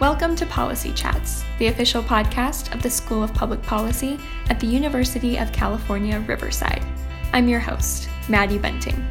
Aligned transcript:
Welcome 0.00 0.34
to 0.36 0.46
Policy 0.46 0.92
Chats, 0.94 1.44
the 1.60 1.68
official 1.68 2.02
podcast 2.02 2.74
of 2.74 2.82
the 2.82 2.90
School 2.90 3.22
of 3.22 3.32
Public 3.34 3.62
Policy 3.62 4.18
at 4.50 4.58
the 4.58 4.66
University 4.66 5.36
of 5.36 5.52
California, 5.52 6.18
Riverside. 6.26 6.84
I'm 7.32 7.46
your 7.46 7.60
host, 7.60 8.08
Maddie 8.28 8.58
Bunting. 8.58 9.06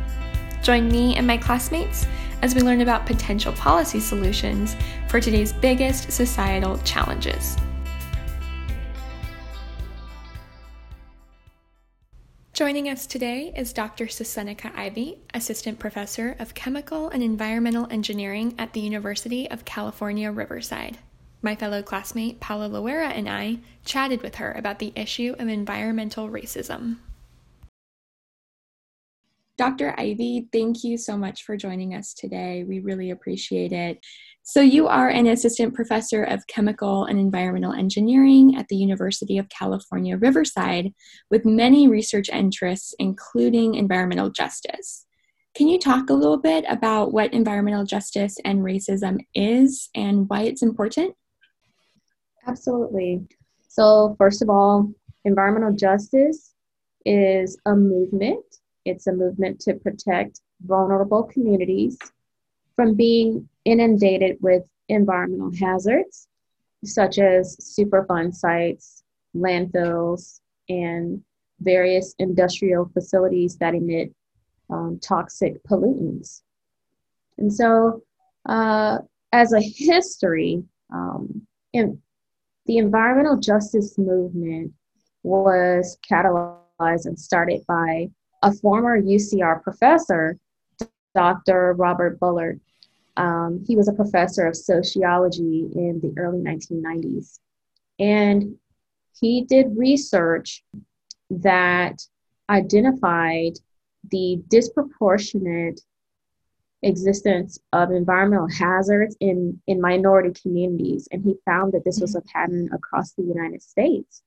Join 0.61 0.89
me 0.89 1.15
and 1.15 1.25
my 1.25 1.37
classmates 1.37 2.07
as 2.41 2.55
we 2.55 2.61
learn 2.61 2.81
about 2.81 3.05
potential 3.05 3.53
policy 3.53 4.01
solutions 4.01 4.75
for 5.07 5.21
today's 5.21 5.53
biggest 5.53 6.11
societal 6.11 6.77
challenges. 6.79 7.55
Joining 12.61 12.89
us 12.89 13.07
today 13.07 13.51
is 13.57 13.73
Dr. 13.73 14.05
Cesunica 14.05 14.71
Ivey, 14.75 15.17
Assistant 15.33 15.79
Professor 15.79 16.35
of 16.37 16.53
Chemical 16.53 17.09
and 17.09 17.23
Environmental 17.23 17.87
Engineering 17.89 18.53
at 18.59 18.73
the 18.73 18.79
University 18.79 19.49
of 19.49 19.65
California, 19.65 20.31
Riverside. 20.31 20.99
My 21.41 21.55
fellow 21.55 21.81
classmate 21.81 22.39
Paula 22.39 22.69
Loera 22.69 23.09
and 23.09 23.27
I 23.27 23.61
chatted 23.83 24.21
with 24.21 24.35
her 24.35 24.51
about 24.51 24.77
the 24.77 24.93
issue 24.95 25.33
of 25.39 25.47
environmental 25.47 26.29
racism. 26.29 26.97
Dr. 29.57 29.95
Ivey, 29.99 30.47
thank 30.53 30.83
you 30.83 30.99
so 30.99 31.17
much 31.17 31.43
for 31.43 31.57
joining 31.57 31.95
us 31.95 32.13
today. 32.13 32.63
We 32.63 32.79
really 32.79 33.09
appreciate 33.09 33.71
it. 33.71 34.05
So, 34.43 34.59
you 34.61 34.87
are 34.87 35.07
an 35.07 35.27
assistant 35.27 35.73
professor 35.73 36.23
of 36.23 36.47
chemical 36.47 37.05
and 37.05 37.19
environmental 37.19 37.73
engineering 37.73 38.55
at 38.57 38.67
the 38.67 38.75
University 38.75 39.37
of 39.37 39.49
California, 39.49 40.17
Riverside, 40.17 40.93
with 41.29 41.45
many 41.45 41.87
research 41.87 42.27
interests, 42.29 42.93
including 42.99 43.75
environmental 43.75 44.29
justice. 44.29 45.05
Can 45.55 45.67
you 45.67 45.79
talk 45.79 46.09
a 46.09 46.13
little 46.13 46.37
bit 46.37 46.65
about 46.67 47.13
what 47.13 47.33
environmental 47.33 47.85
justice 47.85 48.37
and 48.43 48.59
racism 48.59 49.19
is 49.35 49.89
and 49.95 50.27
why 50.27 50.41
it's 50.41 50.63
important? 50.63 51.13
Absolutely. 52.47 53.21
So, 53.67 54.15
first 54.17 54.41
of 54.41 54.49
all, 54.49 54.91
environmental 55.23 55.73
justice 55.75 56.53
is 57.05 57.57
a 57.65 57.75
movement 57.75 58.43
it's 58.85 59.07
a 59.07 59.13
movement 59.13 59.59
to 59.61 59.75
protect 59.75 60.41
vulnerable 60.65 61.23
communities 61.23 61.97
from 62.81 62.95
being 62.95 63.47
inundated 63.63 64.37
with 64.41 64.63
environmental 64.89 65.51
hazards, 65.59 66.27
such 66.83 67.19
as 67.19 67.55
Superfund 67.57 68.33
sites, 68.33 69.03
landfills, 69.35 70.39
and 70.67 71.21
various 71.59 72.15
industrial 72.17 72.89
facilities 72.91 73.55
that 73.57 73.75
emit 73.75 74.11
um, 74.71 74.99
toxic 74.99 75.61
pollutants. 75.69 76.41
And 77.37 77.53
so, 77.53 78.01
uh, 78.49 78.97
as 79.31 79.53
a 79.53 79.61
history, 79.61 80.63
um, 80.91 81.45
in, 81.73 82.01
the 82.65 82.79
environmental 82.79 83.37
justice 83.37 83.95
movement 83.99 84.73
was 85.21 85.99
catalyzed 86.09 87.05
and 87.05 87.19
started 87.19 87.61
by 87.67 88.09
a 88.41 88.51
former 88.51 88.99
UCR 88.99 89.61
professor, 89.61 90.39
Dr. 91.15 91.73
Robert 91.73 92.19
Bullard. 92.19 92.59
Um, 93.17 93.63
he 93.67 93.75
was 93.75 93.87
a 93.87 93.93
professor 93.93 94.47
of 94.47 94.55
sociology 94.55 95.69
in 95.75 95.99
the 96.01 96.13
early 96.17 96.39
1990s. 96.39 97.39
And 97.99 98.55
he 99.19 99.43
did 99.43 99.77
research 99.77 100.63
that 101.29 102.01
identified 102.49 103.53
the 104.09 104.41
disproportionate 104.47 105.81
existence 106.83 107.59
of 107.73 107.91
environmental 107.91 108.47
hazards 108.49 109.15
in, 109.19 109.61
in 109.67 109.79
minority 109.79 110.31
communities. 110.41 111.07
And 111.11 111.23
he 111.23 111.35
found 111.45 111.73
that 111.73 111.85
this 111.85 111.99
was 111.99 112.15
a 112.15 112.21
pattern 112.21 112.69
across 112.73 113.13
the 113.13 113.23
United 113.23 113.61
States. 113.61 114.23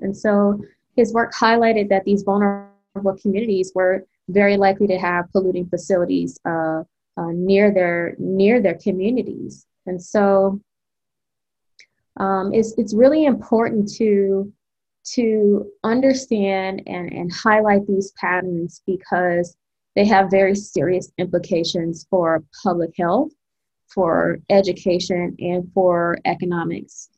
And 0.00 0.16
so 0.16 0.60
his 0.96 1.12
work 1.12 1.32
highlighted 1.32 1.88
that 1.88 2.04
these 2.04 2.22
vulnerable 2.22 3.16
communities 3.20 3.72
were 3.74 4.04
very 4.28 4.56
likely 4.56 4.86
to 4.86 4.98
have 4.98 5.30
polluting 5.32 5.68
facilities 5.68 6.38
uh, 6.44 6.82
uh, 7.16 7.30
near 7.32 7.72
their 7.72 8.14
near 8.18 8.60
their 8.60 8.78
communities, 8.78 9.66
and 9.86 10.02
so 10.02 10.60
um, 12.18 12.52
it's 12.52 12.74
it's 12.78 12.94
really 12.94 13.24
important 13.24 13.90
to 13.96 14.52
to 15.04 15.70
understand 15.82 16.82
and, 16.86 17.12
and 17.12 17.32
highlight 17.32 17.86
these 17.86 18.12
patterns 18.12 18.82
because 18.86 19.56
they 19.96 20.04
have 20.04 20.30
very 20.30 20.54
serious 20.54 21.10
implications 21.18 22.06
for 22.08 22.44
public 22.62 22.90
health, 22.96 23.32
for 23.88 24.38
education, 24.48 25.36
and 25.40 25.70
for 25.74 26.18
economics. 26.24 27.10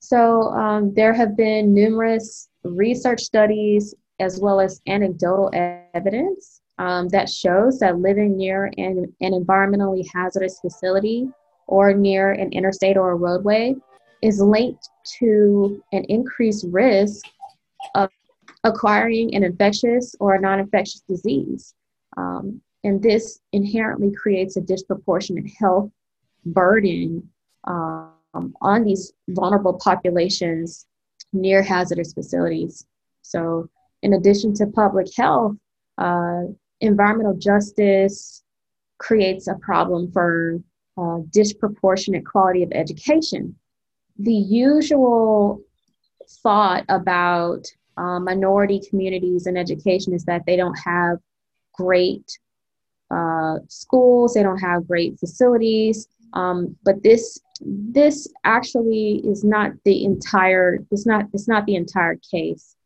So 0.00 0.42
um, 0.48 0.92
there 0.94 1.14
have 1.14 1.36
been 1.36 1.72
numerous 1.72 2.48
research 2.64 3.20
studies 3.20 3.94
as 4.20 4.38
well 4.40 4.60
as 4.60 4.80
anecdotal 4.86 5.50
evidence 5.94 6.60
um, 6.78 7.08
that 7.08 7.28
shows 7.28 7.78
that 7.80 7.98
living 7.98 8.36
near 8.36 8.66
an, 8.78 9.12
an 9.20 9.32
environmentally 9.32 10.06
hazardous 10.14 10.60
facility 10.60 11.28
or 11.66 11.92
near 11.92 12.32
an 12.32 12.52
interstate 12.52 12.96
or 12.96 13.12
a 13.12 13.16
roadway 13.16 13.74
is 14.22 14.40
linked 14.40 14.88
to 15.18 15.82
an 15.92 16.04
increased 16.04 16.66
risk 16.70 17.26
of 17.94 18.10
acquiring 18.64 19.34
an 19.34 19.44
infectious 19.44 20.14
or 20.20 20.34
a 20.34 20.40
non 20.40 20.60
infectious 20.60 21.02
disease. 21.08 21.74
Um, 22.16 22.60
and 22.84 23.02
this 23.02 23.40
inherently 23.52 24.10
creates 24.12 24.56
a 24.56 24.60
disproportionate 24.60 25.50
health 25.58 25.90
burden 26.44 27.28
um, 27.64 28.54
on 28.60 28.84
these 28.84 29.12
vulnerable 29.28 29.74
populations 29.74 30.86
near 31.32 31.62
hazardous 31.62 32.12
facilities. 32.12 32.86
So, 33.22 33.68
in 34.02 34.14
addition 34.14 34.54
to 34.54 34.66
public 34.66 35.06
health, 35.16 35.56
uh, 35.98 36.42
environmental 36.80 37.34
justice 37.34 38.42
creates 38.98 39.48
a 39.48 39.54
problem 39.56 40.10
for 40.12 40.60
uh, 40.98 41.18
disproportionate 41.30 42.26
quality 42.26 42.62
of 42.62 42.72
education. 42.72 43.54
The 44.18 44.34
usual 44.34 45.60
thought 46.42 46.84
about 46.88 47.66
uh, 47.96 48.20
minority 48.20 48.80
communities 48.88 49.46
and 49.46 49.58
education 49.58 50.14
is 50.14 50.24
that 50.24 50.42
they 50.46 50.56
don't 50.56 50.78
have 50.84 51.18
great 51.74 52.38
uh, 53.10 53.58
schools, 53.68 54.34
they 54.34 54.42
don't 54.42 54.58
have 54.58 54.86
great 54.86 55.18
facilities. 55.18 56.08
Um, 56.32 56.76
but 56.84 57.02
this 57.02 57.40
this 57.60 58.28
actually 58.44 59.20
is 59.24 59.44
not 59.44 59.72
the 59.84 60.04
entire 60.04 60.78
it's 60.90 61.04
not 61.04 61.26
it's 61.32 61.48
not 61.48 61.66
the 61.66 61.74
entire 61.74 62.16
case. 62.30 62.76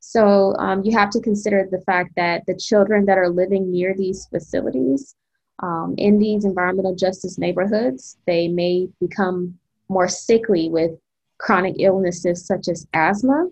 So 0.00 0.56
um, 0.58 0.82
you 0.82 0.96
have 0.96 1.10
to 1.10 1.20
consider 1.20 1.68
the 1.70 1.82
fact 1.82 2.12
that 2.16 2.44
the 2.46 2.56
children 2.56 3.04
that 3.04 3.18
are 3.18 3.28
living 3.28 3.70
near 3.70 3.94
these 3.94 4.26
facilities 4.26 5.14
um, 5.62 5.94
in 5.98 6.18
these 6.18 6.44
environmental 6.44 6.94
justice 6.94 7.38
neighborhoods, 7.38 8.16
they 8.26 8.48
may 8.48 8.88
become 8.98 9.58
more 9.88 10.08
sickly 10.08 10.70
with 10.70 10.92
chronic 11.38 11.76
illnesses 11.78 12.46
such 12.46 12.68
as 12.68 12.86
asthma. 12.94 13.48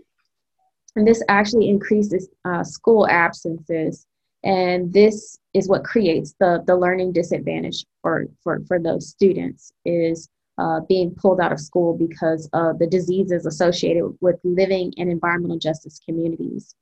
And 0.96 1.06
this 1.06 1.22
actually 1.28 1.68
increases 1.68 2.28
uh, 2.44 2.64
school 2.64 3.06
absences. 3.08 4.06
And 4.42 4.92
this 4.92 5.38
is 5.52 5.68
what 5.68 5.84
creates 5.84 6.34
the, 6.40 6.62
the 6.66 6.76
learning 6.76 7.12
disadvantage 7.12 7.84
for, 8.02 8.26
for, 8.42 8.60
for 8.66 8.78
those 8.78 9.08
students 9.08 9.70
is 9.84 10.28
uh, 10.58 10.80
being 10.88 11.14
pulled 11.14 11.40
out 11.40 11.52
of 11.52 11.60
school 11.60 11.96
because 11.96 12.48
of 12.52 12.78
the 12.78 12.86
diseases 12.86 13.46
associated 13.46 14.04
with 14.20 14.36
living 14.44 14.92
in 14.96 15.08
environmental 15.10 15.58
justice 15.58 16.00
communities. 16.04 16.74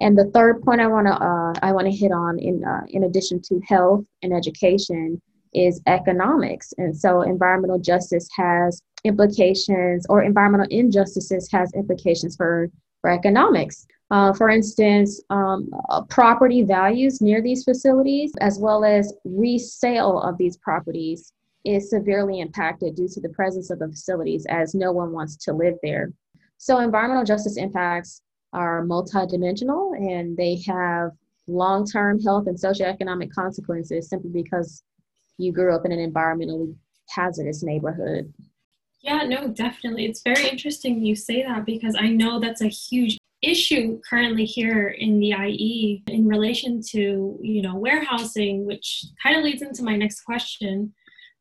And 0.00 0.16
the 0.18 0.30
third 0.34 0.62
point 0.62 0.80
I 0.80 0.86
want 0.86 1.06
to 1.06 1.12
uh, 1.12 1.52
I 1.62 1.72
want 1.72 1.86
to 1.86 1.96
hit 1.96 2.12
on 2.12 2.38
in 2.38 2.64
uh, 2.64 2.82
in 2.88 3.04
addition 3.04 3.40
to 3.42 3.60
health 3.66 4.04
and 4.22 4.32
education 4.32 5.20
is 5.52 5.82
economics. 5.86 6.72
And 6.78 6.96
so 6.96 7.22
environmental 7.22 7.78
justice 7.78 8.26
has 8.36 8.80
implications, 9.04 10.06
or 10.08 10.22
environmental 10.22 10.66
injustices 10.70 11.50
has 11.52 11.72
implications 11.74 12.36
for 12.36 12.70
for 13.02 13.10
economics. 13.10 13.86
Uh, 14.10 14.32
for 14.32 14.50
instance, 14.50 15.22
um, 15.30 15.70
uh, 15.88 16.02
property 16.02 16.62
values 16.62 17.20
near 17.20 17.40
these 17.42 17.64
facilities, 17.64 18.32
as 18.40 18.58
well 18.58 18.84
as 18.84 19.14
resale 19.24 20.20
of 20.20 20.36
these 20.36 20.56
properties, 20.58 21.32
is 21.64 21.90
severely 21.90 22.40
impacted 22.40 22.96
due 22.96 23.08
to 23.08 23.20
the 23.20 23.28
presence 23.30 23.70
of 23.70 23.78
the 23.78 23.88
facilities 23.88 24.46
as 24.48 24.74
no 24.74 24.92
one 24.92 25.12
wants 25.12 25.36
to 25.36 25.52
live 25.52 25.74
there. 25.82 26.12
So, 26.58 26.78
environmental 26.78 27.24
justice 27.24 27.56
impacts 27.56 28.22
are 28.52 28.84
multidimensional 28.84 29.96
and 29.96 30.36
they 30.36 30.62
have 30.66 31.10
long 31.46 31.86
term 31.86 32.20
health 32.20 32.46
and 32.46 32.56
socioeconomic 32.56 33.32
consequences 33.32 34.08
simply 34.08 34.30
because 34.30 34.82
you 35.38 35.52
grew 35.52 35.74
up 35.74 35.84
in 35.84 35.92
an 35.92 36.12
environmentally 36.12 36.74
hazardous 37.08 37.62
neighborhood. 37.62 38.32
Yeah, 39.00 39.24
no, 39.24 39.48
definitely. 39.48 40.04
It's 40.04 40.22
very 40.22 40.48
interesting 40.48 41.04
you 41.04 41.16
say 41.16 41.42
that 41.42 41.66
because 41.66 41.96
I 41.98 42.08
know 42.08 42.38
that's 42.38 42.60
a 42.60 42.68
huge 42.68 43.18
issue 43.42 44.00
currently 44.08 44.44
here 44.44 44.88
in 44.90 45.18
the 45.18 45.32
IE 45.32 46.04
in 46.06 46.28
relation 46.28 46.80
to, 46.90 47.36
you 47.42 47.62
know, 47.62 47.74
warehousing, 47.74 48.64
which 48.64 49.04
kind 49.20 49.36
of 49.36 49.42
leads 49.42 49.62
into 49.62 49.82
my 49.82 49.96
next 49.96 50.20
question 50.20 50.94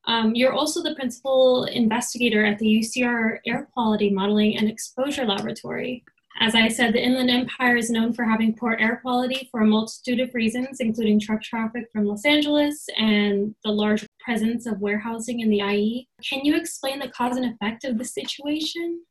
Um, 0.05 0.33
you're 0.33 0.53
also 0.53 0.81
the 0.81 0.95
principal 0.95 1.65
investigator 1.65 2.43
at 2.45 2.57
the 2.59 2.65
UCR 2.65 3.39
Air 3.45 3.67
Quality 3.73 4.09
Modeling 4.09 4.57
and 4.57 4.69
Exposure 4.69 5.25
Laboratory. 5.25 6.03
As 6.39 6.55
I 6.55 6.69
said, 6.69 6.93
the 6.93 7.03
Inland 7.03 7.29
Empire 7.29 7.75
is 7.75 7.91
known 7.91 8.13
for 8.13 8.23
having 8.23 8.55
poor 8.55 8.75
air 8.79 8.99
quality 9.01 9.47
for 9.51 9.61
a 9.61 9.65
multitude 9.65 10.19
of 10.19 10.33
reasons, 10.33 10.79
including 10.79 11.19
truck 11.19 11.43
traffic 11.43 11.87
from 11.91 12.05
Los 12.05 12.25
Angeles 12.25 12.87
and 12.97 13.53
the 13.63 13.71
large 13.71 14.07
presence 14.19 14.65
of 14.65 14.79
warehousing 14.79 15.41
in 15.41 15.49
the 15.49 15.59
IE. 15.59 16.07
Can 16.27 16.43
you 16.43 16.55
explain 16.55 16.99
the 16.99 17.09
cause 17.09 17.37
and 17.37 17.45
effect 17.45 17.83
of 17.83 17.97
the 17.97 18.05
situation? 18.05 19.03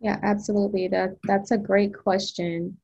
Yeah, 0.00 0.18
absolutely. 0.22 0.88
That 0.88 1.16
that's 1.24 1.50
a 1.50 1.58
great 1.58 1.94
question. 1.94 2.78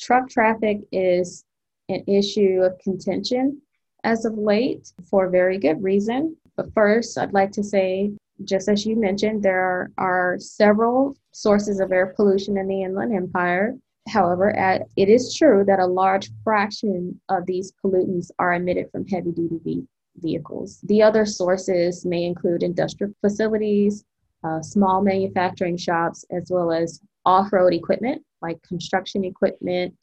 Truck 0.00 0.28
traffic 0.28 0.78
is 0.92 1.44
an 1.88 2.04
issue 2.06 2.60
of 2.62 2.78
contention 2.78 3.60
as 4.04 4.24
of 4.24 4.38
late 4.38 4.92
for 5.10 5.28
very 5.28 5.58
good 5.58 5.82
reason. 5.82 6.36
But 6.62 6.74
first, 6.74 7.18
I'd 7.18 7.32
like 7.32 7.50
to 7.52 7.62
say, 7.64 8.12
just 8.44 8.68
as 8.68 8.86
you 8.86 8.96
mentioned, 8.96 9.42
there 9.42 9.60
are, 9.60 9.90
are 9.98 10.36
several 10.38 11.16
sources 11.32 11.80
of 11.80 11.90
air 11.90 12.14
pollution 12.14 12.56
in 12.56 12.68
the 12.68 12.82
Inland 12.82 13.14
Empire. 13.14 13.74
However, 14.08 14.50
at, 14.50 14.82
it 14.96 15.08
is 15.08 15.34
true 15.34 15.64
that 15.66 15.80
a 15.80 15.86
large 15.86 16.30
fraction 16.44 17.20
of 17.28 17.46
these 17.46 17.72
pollutants 17.82 18.30
are 18.38 18.54
emitted 18.54 18.90
from 18.92 19.06
heavy 19.06 19.32
duty 19.32 19.86
vehicles. 20.16 20.80
The 20.84 21.02
other 21.02 21.26
sources 21.26 22.04
may 22.04 22.24
include 22.24 22.62
industrial 22.62 23.12
facilities, 23.20 24.04
uh, 24.44 24.60
small 24.62 25.02
manufacturing 25.02 25.76
shops, 25.76 26.24
as 26.30 26.48
well 26.50 26.70
as 26.70 27.00
off 27.24 27.52
road 27.52 27.72
equipment 27.72 28.22
like 28.42 28.60
construction 28.62 29.24
equipment, 29.24 29.94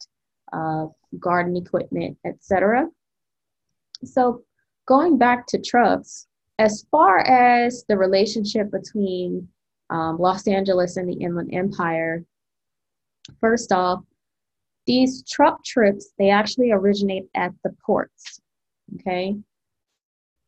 uh, 0.52 0.86
garden 1.18 1.56
equipment, 1.56 2.16
etc. 2.24 2.88
So, 4.02 4.42
going 4.86 5.18
back 5.18 5.46
to 5.48 5.58
trucks, 5.58 6.26
as 6.60 6.86
far 6.90 7.20
as 7.20 7.84
the 7.88 7.96
relationship 7.96 8.70
between 8.70 9.48
um, 9.88 10.18
Los 10.18 10.46
Angeles 10.46 10.98
and 10.98 11.08
the 11.08 11.14
Inland 11.14 11.54
Empire, 11.54 12.22
first 13.40 13.72
off, 13.72 14.04
these 14.86 15.24
truck 15.24 15.64
trips 15.64 16.12
they 16.18 16.28
actually 16.28 16.70
originate 16.70 17.24
at 17.34 17.52
the 17.64 17.74
ports. 17.84 18.40
Okay, 18.96 19.34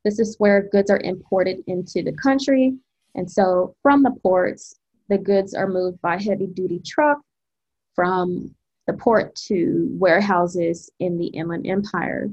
this 0.05 0.19
is 0.19 0.37
where 0.39 0.69
goods 0.69 0.91
are 0.91 1.01
imported 1.03 1.65
into 1.67 2.03
the 2.03 2.13
country, 2.13 2.75
and 3.15 3.31
so 3.31 3.75
from 3.83 4.03
the 4.03 4.15
ports, 4.23 4.75
the 5.09 5.17
goods 5.17 5.55
are 5.55 5.67
moved 5.67 5.99
by 6.03 6.21
heavy 6.21 6.47
duty 6.47 6.83
truck 6.85 7.21
from 7.95 8.55
the 8.87 8.93
port 8.93 9.35
to 9.47 9.89
warehouses 9.93 10.91
in 11.01 11.17
the 11.17 11.29
Inland 11.29 11.67
Empire. 11.67 12.29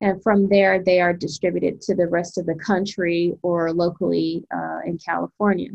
And 0.00 0.22
from 0.22 0.48
there, 0.48 0.82
they 0.82 1.00
are 1.00 1.12
distributed 1.12 1.80
to 1.82 1.94
the 1.94 2.06
rest 2.06 2.38
of 2.38 2.46
the 2.46 2.54
country 2.54 3.34
or 3.42 3.72
locally 3.72 4.44
uh, 4.54 4.80
in 4.86 4.98
California. 4.98 5.70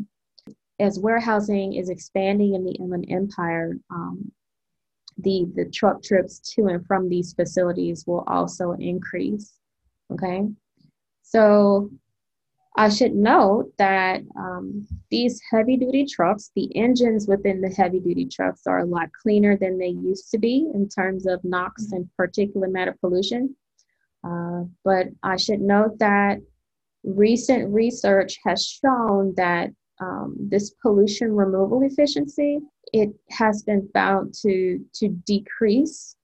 As 0.79 0.99
warehousing 0.99 1.73
is 1.73 1.89
expanding 1.89 2.55
in 2.55 2.63
the 2.63 2.71
Inland 2.71 3.05
Empire, 3.09 3.77
um, 3.89 4.31
the, 5.17 5.45
the 5.55 5.65
truck 5.65 6.01
trips 6.01 6.39
to 6.53 6.67
and 6.67 6.85
from 6.85 7.09
these 7.09 7.33
facilities 7.33 8.05
will 8.07 8.23
also 8.27 8.71
increase. 8.73 9.53
Okay. 10.11 10.47
So 11.21 11.89
I 12.75 12.89
should 12.89 13.13
note 13.13 13.71
that 13.77 14.21
um, 14.35 14.87
these 15.11 15.39
heavy 15.51 15.77
duty 15.77 16.05
trucks, 16.05 16.51
the 16.55 16.75
engines 16.75 17.27
within 17.27 17.61
the 17.61 17.69
heavy 17.69 17.99
duty 17.99 18.25
trucks 18.25 18.65
are 18.65 18.79
a 18.79 18.85
lot 18.85 19.09
cleaner 19.11 19.55
than 19.57 19.77
they 19.77 19.89
used 19.89 20.31
to 20.31 20.39
be 20.39 20.71
in 20.73 20.89
terms 20.89 21.27
of 21.27 21.43
NOx 21.43 21.91
and 21.91 22.09
particulate 22.19 22.71
matter 22.71 22.95
pollution. 22.99 23.55
Uh, 24.23 24.63
but 24.83 25.07
I 25.21 25.37
should 25.37 25.59
note 25.59 25.99
that 25.99 26.39
recent 27.03 27.73
research 27.73 28.37
has 28.45 28.65
shown 28.65 29.33
that 29.35 29.69
um, 29.99 30.35
this 30.39 30.73
pollution 30.81 31.35
removal 31.35 31.81
efficiency, 31.83 32.59
it 32.93 33.09
has 33.31 33.63
been 33.63 33.89
found 33.93 34.33
to, 34.41 34.79
to 34.95 35.09
decrease, 35.25 36.15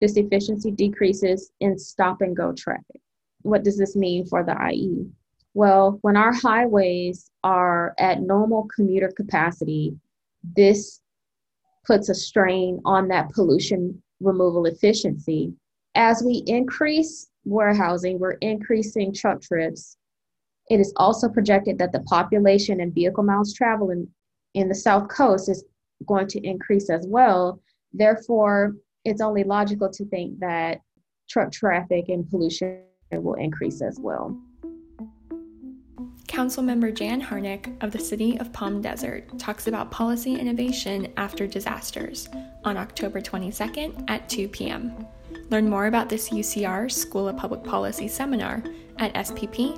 this 0.00 0.16
efficiency 0.16 0.70
decreases 0.70 1.52
in 1.60 1.78
stop 1.78 2.20
and 2.20 2.36
go 2.36 2.52
traffic. 2.52 3.00
What 3.42 3.64
does 3.64 3.78
this 3.78 3.96
mean 3.96 4.26
for 4.26 4.44
the 4.44 4.56
IE? 4.72 5.06
Well, 5.54 5.98
when 6.02 6.16
our 6.16 6.32
highways 6.32 7.30
are 7.42 7.94
at 7.98 8.22
normal 8.22 8.68
commuter 8.74 9.12
capacity, 9.14 9.96
this 10.56 11.00
puts 11.84 12.08
a 12.08 12.14
strain 12.14 12.80
on 12.84 13.08
that 13.08 13.30
pollution 13.30 14.00
removal 14.20 14.66
efficiency. 14.66 15.52
As 15.94 16.22
we 16.24 16.44
increase 16.46 17.28
warehousing, 17.44 18.18
we're 18.18 18.32
increasing 18.32 19.12
truck 19.12 19.40
trips. 19.42 19.96
It 20.68 20.78
is 20.78 20.92
also 20.96 21.28
projected 21.28 21.78
that 21.78 21.92
the 21.92 22.00
population 22.00 22.80
and 22.80 22.94
vehicle 22.94 23.24
miles 23.24 23.52
traveled 23.54 23.90
in, 23.90 24.08
in 24.54 24.68
the 24.68 24.74
South 24.74 25.08
Coast 25.08 25.48
is 25.48 25.64
going 26.06 26.28
to 26.28 26.46
increase 26.46 26.90
as 26.90 27.06
well. 27.08 27.60
Therefore, 27.92 28.76
it's 29.04 29.20
only 29.20 29.42
logical 29.42 29.90
to 29.90 30.04
think 30.06 30.38
that 30.38 30.80
truck 31.28 31.50
traffic 31.50 32.08
and 32.08 32.28
pollution 32.28 32.82
will 33.12 33.34
increase 33.34 33.82
as 33.82 33.98
well. 34.00 34.38
Councilmember 36.28 36.94
Jan 36.94 37.20
Harnik 37.20 37.82
of 37.82 37.90
the 37.90 37.98
City 37.98 38.38
of 38.38 38.52
Palm 38.52 38.80
Desert 38.80 39.36
talks 39.36 39.66
about 39.66 39.90
policy 39.90 40.36
innovation 40.38 41.12
after 41.16 41.48
disasters 41.48 42.28
on 42.64 42.76
October 42.76 43.20
22nd 43.20 44.08
at 44.08 44.28
2 44.28 44.46
p.m. 44.48 45.06
Learn 45.50 45.68
more 45.68 45.86
about 45.86 46.08
this 46.08 46.30
UCR 46.30 46.90
School 46.90 47.28
of 47.28 47.36
Public 47.36 47.64
Policy 47.64 48.08
seminar 48.08 48.62
at 48.98 49.14
spp.ucr.edu. 49.14 49.76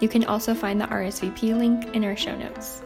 You 0.00 0.08
can 0.08 0.24
also 0.24 0.54
find 0.54 0.80
the 0.80 0.86
RSVP 0.86 1.56
link 1.56 1.94
in 1.94 2.04
our 2.04 2.16
show 2.16 2.36
notes. 2.36 2.82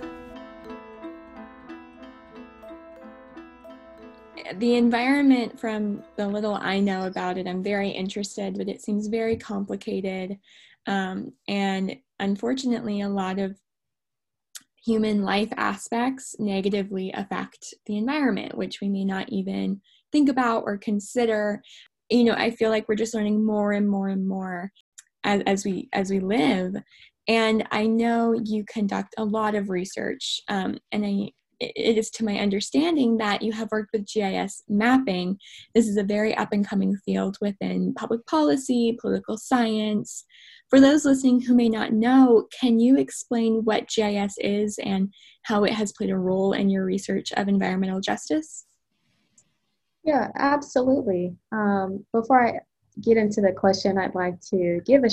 the 4.60 4.74
environment 4.74 5.58
from 5.58 6.02
the 6.16 6.26
little 6.26 6.54
I 6.54 6.80
know 6.80 7.06
about 7.06 7.38
it, 7.38 7.46
I'm 7.46 7.62
very 7.62 7.90
interested, 7.90 8.58
but 8.58 8.68
it 8.68 8.82
seems 8.82 9.06
very 9.06 9.36
complicated. 9.36 10.38
Um, 10.86 11.32
and 11.48 11.96
unfortunately, 12.18 13.00
a 13.00 13.08
lot 13.08 13.38
of 13.38 13.56
human 14.84 15.22
life 15.22 15.52
aspects 15.56 16.36
negatively 16.38 17.12
affect 17.12 17.74
the 17.86 17.96
environment, 17.96 18.56
which 18.56 18.80
we 18.80 18.88
may 18.88 19.04
not 19.04 19.28
even 19.28 19.80
think 20.12 20.28
about 20.28 20.62
or 20.64 20.78
consider. 20.78 21.62
You 22.08 22.24
know, 22.24 22.34
I 22.34 22.50
feel 22.50 22.70
like 22.70 22.88
we're 22.88 22.94
just 22.94 23.14
learning 23.14 23.44
more 23.44 23.72
and 23.72 23.88
more 23.88 24.08
and 24.08 24.26
more 24.26 24.72
as, 25.24 25.42
as 25.46 25.64
we 25.64 25.88
as 25.92 26.10
we 26.10 26.20
live. 26.20 26.74
And 27.28 27.66
I 27.70 27.86
know 27.86 28.34
you 28.44 28.64
conduct 28.68 29.14
a 29.18 29.24
lot 29.24 29.54
of 29.54 29.70
research, 29.70 30.40
um, 30.48 30.78
and 30.90 31.04
I 31.04 31.30
it 31.60 31.98
is 31.98 32.10
to 32.10 32.24
my 32.24 32.38
understanding 32.38 33.18
that 33.18 33.42
you 33.42 33.52
have 33.52 33.70
worked 33.70 33.90
with 33.92 34.06
GIS 34.06 34.62
mapping. 34.68 35.38
This 35.74 35.86
is 35.86 35.96
a 35.96 36.02
very 36.02 36.34
up 36.34 36.52
and 36.52 36.66
coming 36.66 36.96
field 37.04 37.36
within 37.40 37.94
public 37.94 38.26
policy, 38.26 38.96
political 39.00 39.36
science. 39.36 40.24
For 40.70 40.80
those 40.80 41.04
listening 41.04 41.42
who 41.42 41.54
may 41.54 41.68
not 41.68 41.92
know, 41.92 42.46
can 42.58 42.78
you 42.78 42.96
explain 42.96 43.64
what 43.64 43.88
GIS 43.88 44.36
is 44.38 44.78
and 44.78 45.12
how 45.42 45.64
it 45.64 45.72
has 45.72 45.92
played 45.92 46.10
a 46.10 46.16
role 46.16 46.52
in 46.52 46.70
your 46.70 46.84
research 46.84 47.32
of 47.32 47.48
environmental 47.48 48.00
justice? 48.00 48.64
Yeah, 50.04 50.28
absolutely. 50.36 51.36
Um, 51.52 52.06
before 52.12 52.46
I 52.46 52.60
get 53.02 53.16
into 53.16 53.40
the 53.40 53.52
question, 53.52 53.98
I'd 53.98 54.14
like 54.14 54.40
to 54.52 54.80
give 54.86 55.04
a 55.04 55.10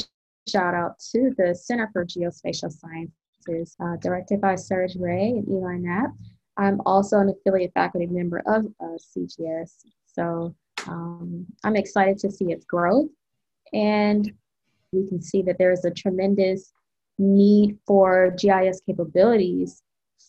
shout 0.50 0.74
out 0.74 1.00
to 1.12 1.34
the 1.38 1.54
Center 1.54 1.90
for 1.92 2.06
Geospatial 2.06 2.72
Sciences, 2.72 3.76
uh, 3.84 3.98
directed 3.98 4.40
by 4.40 4.56
Serge 4.56 4.96
Rey 4.96 5.30
and 5.30 5.48
Eli 5.50 5.78
Knaap. 5.78 6.14
I'm 6.58 6.82
also 6.86 7.20
an 7.20 7.30
affiliate 7.30 7.74
faculty 7.74 8.08
member 8.08 8.40
of 8.46 8.66
uh, 8.82 8.98
CGS. 9.16 9.86
So 10.06 10.56
um, 10.88 11.46
I'm 11.64 11.76
excited 11.76 12.18
to 12.20 12.32
see 12.32 12.52
its 12.52 12.66
growth. 12.66 13.10
And 13.74 14.32
we 14.92 15.08
can 15.08 15.22
see 15.22 15.42
that 15.44 15.58
there 15.58 15.72
is 15.72 15.86
a 15.86 15.92
tremendous 15.92 16.74
need 17.20 17.78
for 17.86 18.36
GIS 18.40 18.82
capabilities 18.86 19.84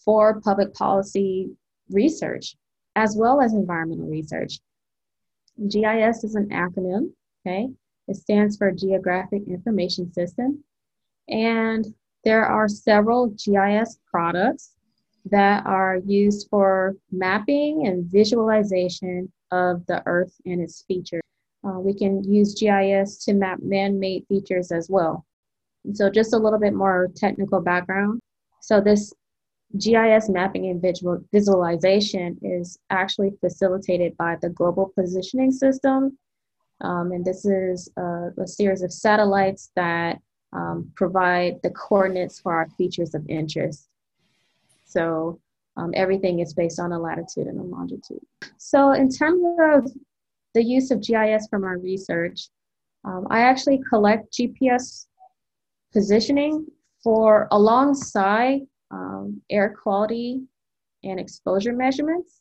for 0.04 0.40
public 0.40 0.74
policy 0.74 1.50
research 1.90 2.56
as 2.96 3.16
well 3.16 3.40
as 3.40 3.52
environmental 3.52 4.08
research. 4.08 4.58
GIS 5.68 6.24
is 6.24 6.34
an 6.34 6.48
acronym, 6.48 7.12
okay? 7.46 7.68
It 8.08 8.16
stands 8.16 8.56
for 8.56 8.72
Geographic 8.72 9.42
Information 9.46 10.12
System. 10.12 10.64
And 11.28 11.86
there 12.24 12.44
are 12.44 12.68
several 12.68 13.28
GIS 13.28 13.98
products 14.10 14.72
that 15.30 15.66
are 15.66 16.00
used 16.04 16.48
for 16.50 16.96
mapping 17.10 17.86
and 17.86 18.04
visualization 18.10 19.30
of 19.50 19.84
the 19.86 20.02
Earth 20.06 20.34
and 20.44 20.60
its 20.60 20.82
features. 20.82 21.22
Uh, 21.64 21.80
we 21.80 21.94
can 21.94 22.22
use 22.24 22.54
GIS 22.54 23.24
to 23.24 23.34
map 23.34 23.58
man-made 23.62 24.24
features 24.28 24.70
as 24.70 24.88
well. 24.88 25.24
And 25.84 25.96
so 25.96 26.10
just 26.10 26.32
a 26.32 26.38
little 26.38 26.58
bit 26.58 26.74
more 26.74 27.08
technical 27.16 27.60
background. 27.60 28.20
So 28.60 28.80
this 28.80 29.12
GIS 29.76 30.28
mapping 30.28 30.70
and 30.70 30.80
visual, 30.80 31.22
visualization 31.32 32.38
is 32.42 32.78
actually 32.90 33.32
facilitated 33.40 34.16
by 34.16 34.36
the 34.40 34.48
Global 34.50 34.92
Positioning 34.94 35.52
System. 35.52 36.16
Um, 36.80 37.12
and 37.12 37.24
this 37.24 37.44
is 37.44 37.90
a, 37.96 38.30
a 38.40 38.46
series 38.46 38.82
of 38.82 38.92
satellites 38.92 39.70
that 39.76 40.20
um, 40.52 40.90
provide 40.94 41.56
the 41.62 41.70
coordinates 41.70 42.40
for 42.40 42.54
our 42.54 42.68
features 42.78 43.14
of 43.14 43.26
interest. 43.28 43.88
So 44.88 45.40
um, 45.76 45.92
everything 45.94 46.40
is 46.40 46.54
based 46.54 46.80
on 46.80 46.92
a 46.92 46.98
latitude 46.98 47.46
and 47.46 47.60
a 47.60 47.62
longitude. 47.62 48.20
So 48.56 48.92
in 48.92 49.10
terms 49.10 49.42
of 49.60 49.90
the 50.54 50.64
use 50.64 50.90
of 50.90 51.02
GIS 51.02 51.46
from 51.48 51.62
our 51.62 51.78
research, 51.78 52.48
um, 53.04 53.26
I 53.30 53.40
actually 53.40 53.80
collect 53.88 54.32
GPS 54.32 55.06
positioning 55.92 56.66
for 57.04 57.48
alongside 57.52 58.62
um, 58.90 59.40
air 59.50 59.76
quality 59.80 60.42
and 61.04 61.20
exposure 61.20 61.72
measurements. 61.72 62.40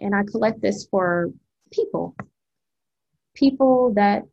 And 0.00 0.14
I 0.14 0.24
collect 0.24 0.60
this 0.60 0.88
for 0.90 1.30
people, 1.70 2.16
people 3.34 3.92
that 3.94 4.24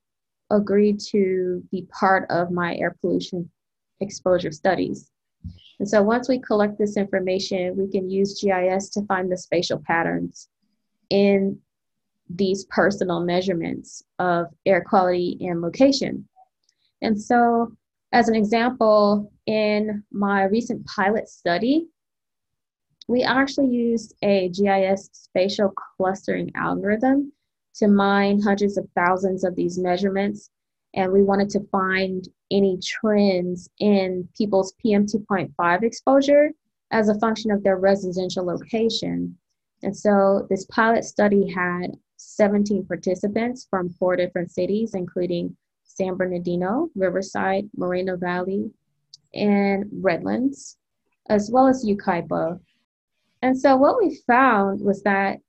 agree 0.49 0.93
to 1.11 1.63
be 1.71 1.85
part 1.91 2.29
of 2.31 2.49
my 2.49 2.75
air 2.75 2.95
pollution 3.01 3.49
exposure 3.99 4.51
studies. 4.51 5.10
And 5.81 5.89
so 5.89 6.03
once 6.03 6.29
we 6.29 6.37
collect 6.37 6.77
this 6.77 6.95
information, 6.95 7.75
we 7.75 7.87
can 7.89 8.07
use 8.07 8.39
GIS 8.39 8.89
to 8.89 9.01
find 9.07 9.31
the 9.31 9.35
spatial 9.35 9.81
patterns 9.83 10.47
in 11.09 11.57
these 12.29 12.65
personal 12.65 13.21
measurements 13.21 14.03
of 14.19 14.45
air 14.67 14.85
quality 14.87 15.39
and 15.41 15.59
location. 15.59 16.27
And 17.01 17.19
so, 17.19 17.71
as 18.11 18.29
an 18.29 18.35
example, 18.35 19.33
in 19.47 20.03
my 20.11 20.43
recent 20.43 20.85
pilot 20.85 21.27
study, 21.27 21.87
we 23.07 23.23
actually 23.23 23.69
used 23.69 24.13
a 24.21 24.49
GIS 24.49 25.09
spatial 25.13 25.73
clustering 25.97 26.51
algorithm 26.53 27.33
to 27.77 27.87
mine 27.87 28.39
hundreds 28.39 28.77
of 28.77 28.87
thousands 28.93 29.43
of 29.43 29.55
these 29.55 29.79
measurements. 29.79 30.51
And 30.93 31.11
we 31.11 31.23
wanted 31.23 31.49
to 31.51 31.67
find 31.71 32.27
any 32.51 32.77
trends 32.83 33.69
in 33.79 34.27
people's 34.37 34.73
PM 34.73 35.05
2.5 35.05 35.83
exposure 35.83 36.51
as 36.91 37.07
a 37.07 37.19
function 37.19 37.51
of 37.51 37.63
their 37.63 37.77
residential 37.77 38.45
location. 38.45 39.37
And 39.83 39.95
so 39.95 40.45
this 40.49 40.65
pilot 40.65 41.05
study 41.05 41.49
had 41.49 41.97
17 42.17 42.85
participants 42.85 43.67
from 43.69 43.89
four 43.89 44.15
different 44.15 44.51
cities, 44.51 44.93
including 44.93 45.55
San 45.83 46.15
Bernardino, 46.15 46.89
Riverside, 46.95 47.69
Moreno 47.75 48.15
Valley, 48.17 48.69
and 49.33 49.85
Redlands, 49.91 50.77
as 51.29 51.49
well 51.51 51.67
as 51.67 51.85
Yucaipa. 51.85 52.59
And 53.41 53.59
so 53.59 53.75
what 53.75 53.97
we 53.97 54.21
found 54.27 54.81
was 54.81 55.01
that, 55.03 55.39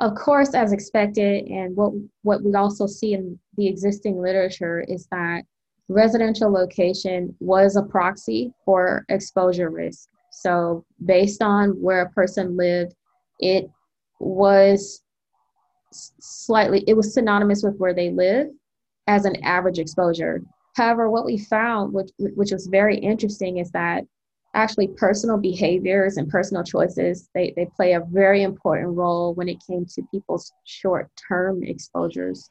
of 0.00 0.14
course, 0.14 0.54
as 0.54 0.72
expected, 0.72 1.46
and 1.48 1.76
what, 1.76 1.92
what 2.22 2.42
we 2.42 2.54
also 2.54 2.86
see 2.86 3.12
in 3.12 3.38
the 3.56 3.68
existing 3.68 4.20
literature 4.20 4.84
is 4.88 5.06
that 5.10 5.42
residential 5.88 6.50
location 6.50 7.36
was 7.40 7.76
a 7.76 7.82
proxy 7.82 8.52
for 8.64 9.04
exposure 9.08 9.70
risk. 9.70 10.08
So 10.30 10.84
based 11.04 11.42
on 11.42 11.70
where 11.70 12.02
a 12.02 12.10
person 12.10 12.56
lived, 12.56 12.94
it 13.40 13.68
was 14.20 15.02
slightly, 15.92 16.84
it 16.86 16.94
was 16.94 17.12
synonymous 17.12 17.62
with 17.62 17.76
where 17.76 17.94
they 17.94 18.10
live 18.10 18.46
as 19.06 19.24
an 19.24 19.36
average 19.42 19.78
exposure. 19.78 20.42
However, 20.76 21.10
what 21.10 21.26
we 21.26 21.36
found, 21.36 21.92
which, 21.92 22.10
which 22.18 22.52
was 22.52 22.68
very 22.68 22.96
interesting, 22.96 23.58
is 23.58 23.70
that 23.72 24.04
actually 24.54 24.88
personal 24.88 25.38
behaviors 25.38 26.16
and 26.16 26.28
personal 26.28 26.64
choices, 26.64 27.28
they, 27.34 27.52
they 27.56 27.66
play 27.76 27.92
a 27.92 28.04
very 28.10 28.42
important 28.42 28.88
role 28.88 29.34
when 29.34 29.48
it 29.48 29.62
came 29.64 29.86
to 29.86 30.02
people's 30.10 30.52
short-term 30.64 31.62
exposures. 31.62 32.50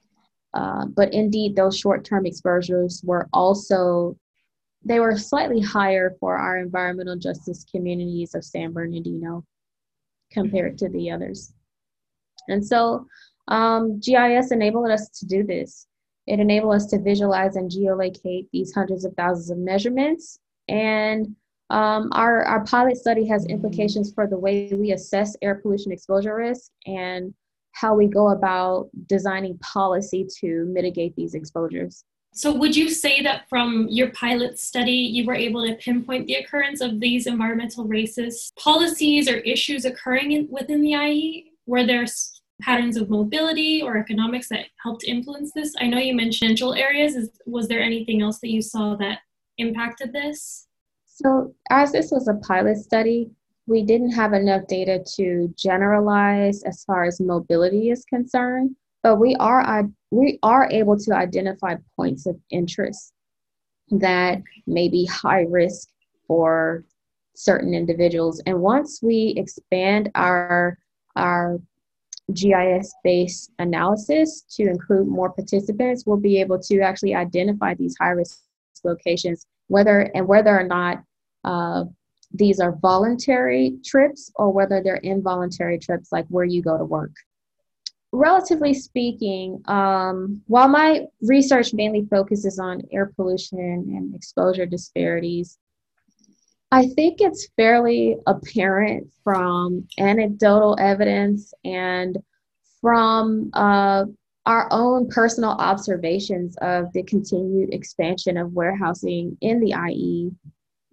Uh, 0.53 0.85
but 0.85 1.13
indeed, 1.13 1.55
those 1.55 1.77
short-term 1.77 2.25
exposures 2.25 3.01
were 3.03 3.27
also, 3.33 4.17
they 4.83 4.99
were 4.99 5.17
slightly 5.17 5.59
higher 5.59 6.15
for 6.19 6.37
our 6.37 6.57
environmental 6.57 7.17
justice 7.17 7.65
communities 7.69 8.33
of 8.33 8.43
San 8.43 8.71
Bernardino 8.71 9.43
compared 10.31 10.77
to 10.77 10.89
the 10.89 11.11
others. 11.11 11.53
And 12.47 12.65
so 12.65 13.05
um, 13.49 13.99
GIS 13.99 14.51
enabled 14.51 14.89
us 14.89 15.09
to 15.19 15.25
do 15.25 15.43
this. 15.43 15.85
It 16.27 16.39
enabled 16.39 16.75
us 16.75 16.85
to 16.87 16.99
visualize 16.99 17.55
and 17.55 17.69
geolocate 17.69 18.47
these 18.53 18.73
hundreds 18.73 19.03
of 19.03 19.13
thousands 19.15 19.49
of 19.49 19.57
measurements. 19.57 20.39
And 20.67 21.35
um, 21.69 22.09
our, 22.13 22.43
our 22.43 22.63
pilot 22.65 22.97
study 22.97 23.27
has 23.27 23.45
implications 23.45 24.11
for 24.13 24.27
the 24.27 24.37
way 24.37 24.71
we 24.73 24.91
assess 24.91 25.35
air 25.41 25.55
pollution 25.55 25.91
exposure 25.91 26.35
risk 26.35 26.71
and 26.87 27.33
how 27.73 27.95
we 27.95 28.07
go 28.07 28.29
about 28.29 28.89
designing 29.05 29.57
policy 29.59 30.27
to 30.41 30.65
mitigate 30.65 31.15
these 31.15 31.35
exposures. 31.35 32.03
So, 32.33 32.53
would 32.53 32.75
you 32.75 32.89
say 32.89 33.21
that 33.23 33.49
from 33.49 33.87
your 33.89 34.11
pilot 34.11 34.59
study, 34.59 34.91
you 34.91 35.25
were 35.25 35.35
able 35.35 35.65
to 35.65 35.75
pinpoint 35.75 36.27
the 36.27 36.35
occurrence 36.35 36.79
of 36.79 36.99
these 36.99 37.25
environmental 37.25 37.85
racist 37.87 38.55
policies 38.55 39.27
or 39.27 39.37
issues 39.37 39.85
occurring 39.85 40.31
in, 40.33 40.47
within 40.49 40.81
the 40.81 40.93
IE? 40.93 41.51
Were 41.65 41.85
there 41.85 42.05
patterns 42.61 42.97
of 42.97 43.09
mobility 43.09 43.81
or 43.81 43.97
economics 43.97 44.49
that 44.49 44.65
helped 44.83 45.03
influence 45.03 45.51
this? 45.53 45.73
I 45.79 45.87
know 45.87 45.97
you 45.97 46.13
mentioned 46.13 46.49
central 46.49 46.75
areas. 46.75 47.15
Is, 47.15 47.29
was 47.45 47.67
there 47.67 47.81
anything 47.81 48.21
else 48.21 48.39
that 48.39 48.49
you 48.49 48.61
saw 48.61 48.95
that 48.97 49.19
impacted 49.57 50.13
this? 50.13 50.67
So, 51.21 51.53
as 51.69 51.91
this 51.91 52.11
was 52.11 52.29
a 52.29 52.35
pilot 52.35 52.77
study, 52.77 53.29
we 53.67 53.83
didn't 53.83 54.11
have 54.11 54.31
enough 54.31 54.67
data 54.67 55.03
to 55.15 55.53
generalize 55.57 56.63
as 56.63 56.85
far 56.85 57.03
as 57.03 57.19
mobility 57.19 57.89
is 57.89 58.05
concerned, 58.05 58.75
but 59.03 59.17
we 59.17 59.35
are 59.35 59.83
we 60.11 60.39
are 60.43 60.69
able 60.71 60.97
to 60.97 61.13
identify 61.13 61.75
points 61.97 62.25
of 62.25 62.37
interest 62.51 63.13
that 63.91 64.41
may 64.65 64.87
be 64.87 65.05
high 65.05 65.45
risk 65.49 65.89
for 66.25 66.85
certain 67.35 67.73
individuals. 67.73 68.41
And 68.45 68.61
once 68.61 69.01
we 69.03 69.33
expand 69.35 70.09
our 70.15 70.77
our 71.17 71.59
GIS 72.33 72.93
based 73.03 73.51
analysis 73.59 74.43
to 74.51 74.63
include 74.63 75.07
more 75.07 75.31
participants, 75.31 76.05
we'll 76.05 76.17
be 76.17 76.39
able 76.39 76.59
to 76.59 76.79
actually 76.79 77.13
identify 77.13 77.73
these 77.73 77.97
high 77.99 78.11
risk 78.11 78.39
locations, 78.85 79.45
whether 79.67 80.09
and 80.15 80.25
whether 80.25 80.57
or 80.57 80.63
not 80.63 81.03
uh, 81.43 81.85
these 82.31 82.59
are 82.59 82.75
voluntary 82.75 83.77
trips 83.83 84.31
or 84.35 84.51
whether 84.51 84.81
they're 84.81 84.97
involuntary 84.97 85.79
trips, 85.79 86.11
like 86.11 86.27
where 86.27 86.45
you 86.45 86.61
go 86.61 86.77
to 86.77 86.85
work. 86.85 87.11
Relatively 88.11 88.73
speaking, 88.73 89.61
um, 89.65 90.41
while 90.47 90.67
my 90.67 91.05
research 91.21 91.73
mainly 91.73 92.07
focuses 92.09 92.59
on 92.59 92.81
air 92.91 93.11
pollution 93.15 93.59
and 93.59 94.15
exposure 94.15 94.65
disparities, 94.65 95.57
I 96.71 96.87
think 96.87 97.19
it's 97.19 97.49
fairly 97.55 98.17
apparent 98.27 99.11
from 99.23 99.87
anecdotal 99.97 100.75
evidence 100.79 101.53
and 101.63 102.17
from 102.81 103.49
uh, 103.53 104.05
our 104.45 104.67
own 104.71 105.09
personal 105.09 105.51
observations 105.51 106.55
of 106.61 106.91
the 106.93 107.03
continued 107.03 107.73
expansion 107.73 108.37
of 108.37 108.53
warehousing 108.53 109.37
in 109.41 109.59
the 109.59 109.73
IE 109.89 110.31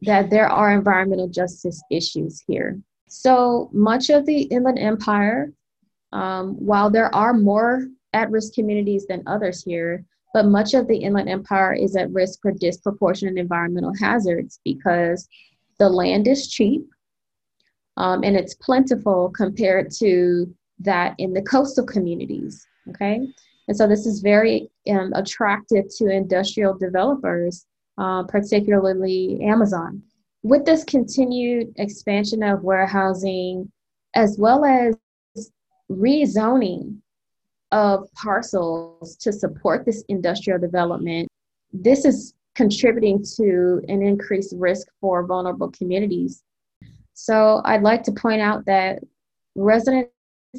that 0.03 0.31
there 0.31 0.49
are 0.49 0.73
environmental 0.73 1.29
justice 1.29 1.83
issues 1.91 2.43
here. 2.47 2.79
So 3.09 3.71
much 3.73 4.11
of 4.11 4.27
the 4.27 4.43
Inland 4.43 4.79
Empire, 4.79 5.53
um, 6.13 6.55
while 6.55 6.91
there 6.91 7.15
are 7.15 7.33
more 7.33 7.87
at 8.13 8.31
risk 8.31 8.55
communities 8.55 9.07
than 9.07 9.23
others 9.27 9.63
here, 9.63 10.05
but 10.35 10.47
much 10.47 10.75
of 10.75 10.87
the 10.87 10.99
Inland 10.99 11.29
Empire 11.29 11.73
is 11.73 11.97
at 11.97 12.13
risk 12.13 12.41
for 12.43 12.53
disproportionate 12.53 13.39
environmental 13.39 13.93
hazards 13.99 14.61
because 14.65 15.29
the 15.79 15.89
land 15.89 16.27
is 16.27 16.49
cheap 16.49 16.83
um, 17.97 18.23
and 18.23 18.37
it's 18.37 18.55
plentiful 18.55 19.31
compared 19.31 19.91
to 19.99 20.55
that 20.81 21.15
in 21.19 21.33
the 21.33 21.43
coastal 21.43 21.87
communities. 21.87 22.67
Okay. 22.91 23.21
And 23.69 23.77
so 23.77 23.89
this 23.89 24.07
is 24.07 24.21
very 24.21 24.69
um, 24.91 25.13
attractive 25.15 25.87
to 25.99 26.09
industrial 26.09 26.77
developers, 26.77 27.67
uh, 27.99 28.23
particularly 28.25 29.41
Amazon. 29.43 30.03
With 30.43 30.65
this 30.65 30.85
continued 30.85 31.73
expansion 31.77 32.43
of 32.43 32.63
warehousing, 32.63 33.71
as 34.15 34.37
well 34.39 34.65
as 34.65 34.97
rezoning 35.91 36.99
of 37.73 38.09
parcels 38.15 39.17
to 39.17 39.33
support 39.33 39.85
this 39.85 40.05
industrial 40.09 40.59
development, 40.59 41.29
this 41.73 42.05
is 42.05 42.35
contributing 42.55 43.23
to 43.37 43.83
an 43.89 44.03
increased 44.03 44.55
risk 44.57 44.87
for 45.01 45.27
vulnerable 45.27 45.71
communities. 45.71 46.43
So 47.13 47.61
I'd 47.65 47.83
like 47.83 48.03
to 48.05 48.13
point 48.13 48.41
out 48.41 48.65
that 48.67 49.01
residents 49.55 50.11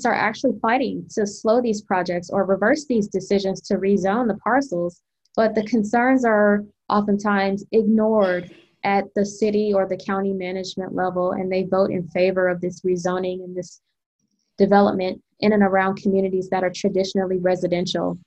are 0.05 0.13
actually 0.13 0.59
fighting 0.61 1.07
to 1.11 1.25
slow 1.25 1.61
these 1.61 1.81
projects 1.81 2.29
or 2.29 2.45
reverse 2.45 2.85
these 2.85 3.07
decisions 3.07 3.61
to 3.61 3.75
rezone 3.75 4.27
the 4.27 4.37
parcels, 4.43 5.01
but 5.35 5.55
the 5.55 5.63
concerns 5.63 6.25
are 6.25 6.63
oftentimes 6.89 7.65
ignored 7.71 8.51
at 8.83 9.05
the 9.15 9.25
city 9.25 9.73
or 9.73 9.87
the 9.87 9.97
county 9.97 10.33
management 10.33 10.95
level, 10.95 11.31
and 11.31 11.51
they 11.51 11.63
vote 11.63 11.91
in 11.91 12.07
favor 12.07 12.47
of 12.47 12.61
this 12.61 12.81
rezoning 12.81 13.43
and 13.43 13.55
this 13.55 13.81
development 14.57 15.21
in 15.39 15.53
and 15.53 15.63
around 15.63 16.01
communities 16.01 16.49
that 16.49 16.63
are 16.63 16.71
traditionally 16.71 17.37
residential. 17.37 18.17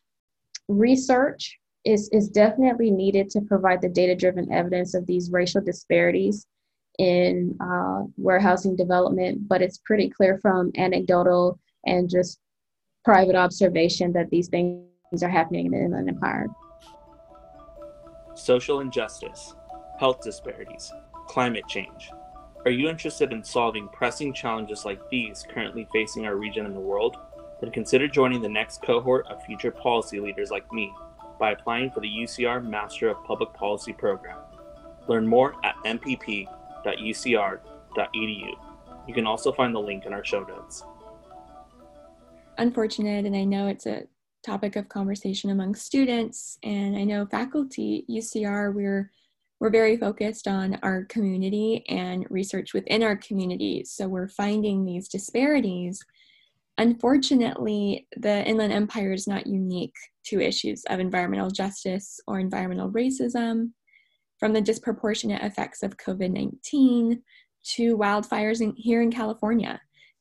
Research 0.69 1.59
is, 1.85 2.09
is 2.13 2.29
definitely 2.29 2.91
needed 2.91 3.31
to 3.31 3.41
provide 3.41 3.81
the 3.81 3.89
data 3.89 4.15
driven 4.15 4.53
evidence 4.53 4.95
of 4.95 5.07
these 5.07 5.31
racial 5.33 5.63
disparities 5.63 6.47
in 6.99 7.57
uh, 7.61 8.03
warehousing 8.17 8.77
development, 8.77 9.49
but 9.49 9.63
it's 9.63 9.79
pretty 9.79 10.11
clear 10.11 10.39
from 10.39 10.71
anecdotal 10.77 11.59
and 11.87 12.11
just 12.11 12.39
private 13.05 13.35
observation 13.35 14.13
that 14.13 14.29
these 14.31 14.49
things 14.49 14.85
are 15.23 15.29
happening 15.29 15.73
in 15.73 15.91
the 15.91 16.05
Empire. 16.07 16.47
Social 18.35 18.81
injustice, 18.81 19.55
health 19.99 20.21
disparities, 20.23 20.93
climate 21.27 21.65
change. 21.69 22.11
Are 22.65 22.71
you 22.71 22.89
interested 22.89 23.33
in 23.33 23.43
solving 23.43 23.89
pressing 23.89 24.33
challenges 24.35 24.85
like 24.85 25.01
these 25.11 25.47
currently 25.49 25.89
facing 25.93 26.27
our 26.27 26.37
region 26.37 26.67
and 26.67 26.77
the 26.77 26.81
world? 26.81 27.17
Then 27.61 27.71
consider 27.71 28.07
joining 28.07 28.43
the 28.43 28.49
next 28.49 28.83
cohort 28.83 29.27
of 29.29 29.43
future 29.45 29.71
policy 29.71 30.21
leaders 30.21 30.51
like 30.51 30.71
me 30.73 30.93
by 31.39 31.53
applying 31.53 31.91
for 31.91 32.01
the 32.01 32.09
UCR 32.09 32.65
Master 32.65 33.09
of 33.09 33.25
Public 33.25 33.53
Policy 33.55 33.93
program. 33.93 34.39
Learn 35.09 35.27
more 35.27 35.55
at 35.65 35.75
mpp.ucr.edu. 35.85 36.49
You 39.09 39.15
can 39.15 39.27
also 39.27 39.53
find 39.53 39.75
the 39.75 39.81
link 39.81 40.05
in 40.07 40.13
our 40.13 40.25
show 40.25 40.45
notes. 40.45 40.85
Unfortunate, 42.59 43.25
and 43.25 43.35
I 43.35 43.45
know 43.45 43.69
it's 43.69 43.87
a 43.87 44.05
topic 44.45 44.77
of 44.77 44.89
conversation 44.89 45.51
among 45.51 45.75
students, 45.75 46.59
and 46.63 46.97
I 46.97 47.05
know 47.05 47.27
faculty 47.27 48.05
UCR 48.09 48.75
we're 48.75 49.11
we're 49.61 49.71
very 49.71 49.99
focused 49.99 50.49
on 50.49 50.79
our 50.83 51.05
community 51.05 51.85
and 51.89 52.27
research 52.31 52.73
within 52.73 53.03
our 53.03 53.17
community. 53.17 53.85
So 53.85 54.09
we're 54.09 54.29
finding 54.29 54.87
these 54.87 55.07
disparities 55.07 56.03
Unfortunately, 56.81 58.07
the 58.17 58.43
Inland 58.47 58.73
Empire 58.73 59.13
is 59.13 59.27
not 59.27 59.47
unique 59.47 59.95
to 60.25 60.41
issues 60.41 60.83
of 60.89 60.99
environmental 60.99 61.51
justice 61.51 62.19
or 62.27 62.41
environmental 62.41 62.91
racism, 62.91 63.73
from 64.39 64.55
the 64.55 64.63
disproportionate 64.63 65.43
effects 65.43 65.83
of 65.83 65.99
COVID 65.99 66.31
19 66.31 67.23
to 67.75 67.99
wildfires 67.99 68.63
in, 68.63 68.73
here 68.77 69.03
in 69.03 69.13
California. 69.13 69.79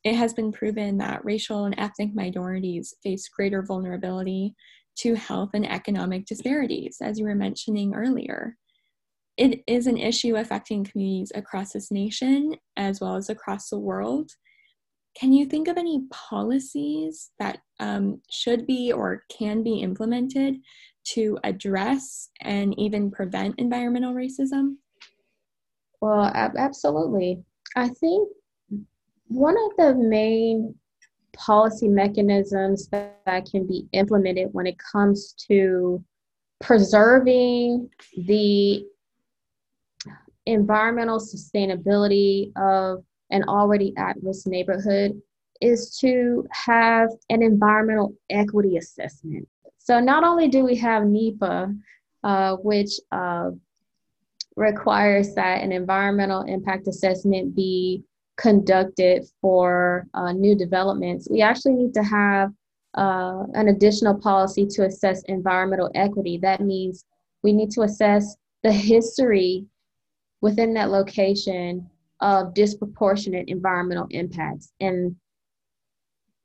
It 0.10 0.16
has 0.16 0.34
been 0.34 0.52
proven 0.52 0.98
that 0.98 1.24
racial 1.24 1.66
and 1.66 1.76
ethnic 1.78 2.16
minorities 2.16 2.96
face 3.04 3.30
greater 3.30 3.62
vulnerability 3.62 4.56
to 5.02 5.14
health 5.14 5.52
and 5.54 5.70
economic 5.70 6.26
disparities, 6.26 6.98
as 7.00 7.20
you 7.20 7.26
were 7.26 7.36
mentioning 7.36 7.94
earlier. 7.94 8.58
It 9.38 9.64
is 9.68 9.86
an 9.86 9.98
issue 9.98 10.36
affecting 10.36 10.84
communities 10.84 11.32
across 11.36 11.74
this 11.74 11.92
nation 11.92 12.56
as 12.76 13.00
well 13.00 13.18
as 13.18 13.30
across 13.30 13.70
the 13.70 13.78
world 13.78 14.32
can 15.16 15.32
you 15.32 15.46
think 15.46 15.68
of 15.68 15.78
any 15.78 16.06
policies 16.12 17.30
that 17.38 17.60
um, 17.80 18.20
should 18.32 18.66
be 18.66 18.92
or 18.92 19.26
can 19.30 19.62
be 19.62 19.80
implemented 19.82 20.56
to 21.04 21.38
address 21.44 22.30
and 22.42 22.78
even 22.80 23.12
prevent 23.12 23.60
environmental 23.60 24.14
racism? 24.14 24.78
Well, 26.02 26.32
ab- 26.34 26.58
absolutely. 26.58 27.44
I 27.76 27.90
think 27.90 28.30
one 29.30 29.56
of 29.58 29.78
the 29.78 29.96
main 29.96 30.76
policy 31.34 31.88
mechanisms 31.88 32.88
that, 32.90 33.20
that 33.26 33.46
can 33.50 33.66
be 33.66 33.88
implemented 33.94 34.50
when 34.52 34.68
it 34.68 34.76
comes 34.78 35.34
to 35.48 36.04
preserving 36.60 37.90
the 38.18 38.84
environmental 40.46 41.20
sustainability 41.20 42.52
of 42.58 43.04
an 43.30 43.44
already 43.48 43.94
at 43.98 44.16
risk 44.22 44.48
neighborhood 44.48 45.22
is 45.62 45.98
to 46.00 46.46
have 46.52 47.10
an 47.30 47.44
environmental 47.44 48.16
equity 48.30 48.78
assessment. 48.78 49.48
So 49.78 50.00
not 50.00 50.24
only 50.24 50.48
do 50.48 50.64
we 50.64 50.76
have 50.78 51.06
NEPA, 51.06 51.74
uh, 52.24 52.56
which 52.58 52.92
uh, 53.12 53.52
requires 54.56 55.36
that 55.36 55.64
an 55.64 55.72
environmental 55.72 56.42
impact 56.42 56.88
assessment 56.88 57.56
be 57.56 58.04
conducted 58.40 59.26
for 59.42 60.08
uh, 60.14 60.32
new 60.32 60.56
developments, 60.56 61.28
we 61.30 61.42
actually 61.42 61.74
need 61.74 61.94
to 61.94 62.04
have 62.04 62.52
uh, 62.98 63.44
an 63.54 63.68
additional 63.68 64.16
policy 64.16 64.66
to 64.66 64.86
assess 64.86 65.22
environmental 65.24 65.92
equity. 65.94 66.40
That 66.42 66.62
means 66.62 67.06
we 67.44 67.52
need 67.54 67.70
to 67.72 67.82
assess 67.82 68.38
the 68.64 68.72
history 68.72 69.66
within 70.42 70.74
that 70.74 70.90
location 70.90 71.90
of 72.22 72.54
disproportionate 72.54 73.50
environmental 73.50 74.08
impacts. 74.10 74.72
And 74.80 75.16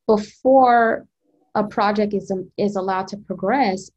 before 0.07 1.07
a 1.54 1.64
project 1.64 2.12
is, 2.12 2.33
is 2.59 2.76
allowed 2.76 3.09
to 3.09 3.16
progress, 3.16 3.90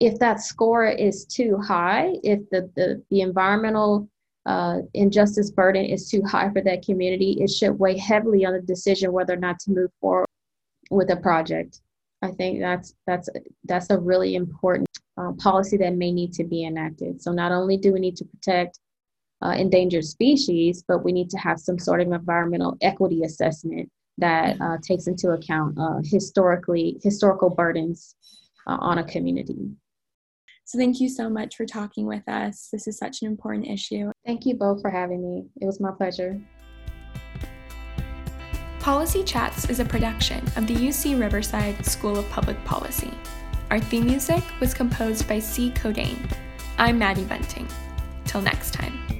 if 0.00 0.18
that 0.18 0.40
score 0.40 0.86
is 0.86 1.24
too 1.24 1.56
high, 1.58 2.14
if 2.24 2.40
the, 2.50 2.68
the, 2.74 3.02
the 3.10 3.20
environmental 3.20 4.08
uh, 4.46 4.78
injustice 4.94 5.50
burden 5.50 5.84
is 5.84 6.08
too 6.08 6.22
high 6.22 6.50
for 6.50 6.62
that 6.62 6.84
community, 6.84 7.38
it 7.40 7.50
should 7.50 7.78
weigh 7.78 7.96
heavily 7.96 8.44
on 8.44 8.54
the 8.54 8.60
decision 8.60 9.12
whether 9.12 9.34
or 9.34 9.36
not 9.36 9.58
to 9.60 9.70
move 9.70 9.90
forward 10.00 10.26
with 10.90 11.10
a 11.10 11.16
project. 11.16 11.80
I 12.22 12.30
think 12.30 12.60
that's 12.60 12.94
that's 13.06 13.28
that's 13.64 13.90
a 13.90 13.98
really 13.98 14.34
important 14.34 14.88
uh, 15.16 15.32
policy 15.32 15.76
that 15.78 15.94
may 15.94 16.12
need 16.12 16.32
to 16.34 16.44
be 16.44 16.64
enacted. 16.64 17.20
So 17.22 17.32
not 17.32 17.52
only 17.52 17.76
do 17.76 17.92
we 17.92 18.00
need 18.00 18.16
to 18.16 18.24
protect 18.24 18.78
uh, 19.42 19.50
endangered 19.50 20.04
species, 20.04 20.84
but 20.86 21.04
we 21.04 21.12
need 21.12 21.30
to 21.30 21.38
have 21.38 21.58
some 21.58 21.78
sort 21.78 22.00
of 22.00 22.10
environmental 22.12 22.76
equity 22.80 23.22
assessment 23.24 23.90
that 24.18 24.60
uh, 24.60 24.76
takes 24.82 25.06
into 25.06 25.30
account 25.30 25.76
uh, 25.78 25.98
historically 26.04 26.98
historical 27.02 27.50
burdens 27.50 28.14
uh, 28.66 28.76
on 28.80 28.98
a 28.98 29.04
community. 29.04 29.70
So 30.72 30.78
thank 30.78 31.00
you 31.00 31.10
so 31.10 31.28
much 31.28 31.56
for 31.56 31.66
talking 31.66 32.06
with 32.06 32.26
us. 32.26 32.70
This 32.72 32.86
is 32.86 32.96
such 32.96 33.20
an 33.20 33.28
important 33.28 33.66
issue. 33.66 34.10
Thank 34.24 34.46
you 34.46 34.54
both 34.54 34.80
for 34.80 34.88
having 34.88 35.22
me. 35.22 35.44
It 35.60 35.66
was 35.66 35.80
my 35.80 35.90
pleasure. 35.90 36.40
Policy 38.80 39.22
Chats 39.22 39.68
is 39.68 39.80
a 39.80 39.84
production 39.84 40.42
of 40.56 40.66
the 40.66 40.74
UC 40.74 41.20
Riverside 41.20 41.84
School 41.84 42.18
of 42.18 42.26
Public 42.30 42.56
Policy. 42.64 43.12
Our 43.70 43.80
theme 43.80 44.06
music 44.06 44.42
was 44.60 44.72
composed 44.72 45.28
by 45.28 45.40
C. 45.40 45.72
Codain. 45.72 46.16
I'm 46.78 46.98
Maddie 46.98 47.24
Bunting. 47.24 47.68
Till 48.24 48.40
next 48.40 48.72
time. 48.72 49.11